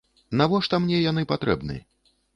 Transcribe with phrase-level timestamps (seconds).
[0.39, 1.79] Навошта мне яны патрэбны?